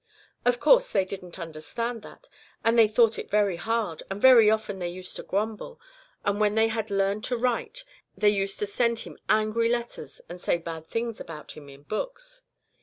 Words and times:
"Of 0.45 0.59
course, 0.59 0.89
they 0.89 1.05
didn't 1.05 1.37
understand 1.37 2.01
that, 2.01 2.27
and 2.63 2.75
they 2.75 2.87
thought 2.87 3.19
it 3.19 3.29
very 3.29 3.57
hard, 3.57 4.01
and 4.09 4.19
very 4.19 4.49
often 4.49 4.79
they 4.79 4.89
used 4.89 5.15
to 5.17 5.21
grumble; 5.21 5.79
and 6.25 6.39
when 6.39 6.55
they 6.55 6.69
had 6.69 6.89
learned 6.89 7.23
to 7.25 7.37
write 7.37 7.85
they 8.17 8.29
used 8.31 8.57
to 8.57 8.65
send 8.65 8.97
Him 9.01 9.19
angry 9.29 9.69
letters 9.69 10.19
and 10.27 10.41
say 10.41 10.57
bad 10.57 10.87
things 10.87 11.19
about 11.19 11.51
Him 11.51 11.69
in 11.69 11.83
books. 11.83 12.41